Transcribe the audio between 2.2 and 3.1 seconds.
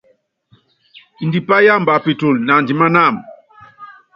naandimána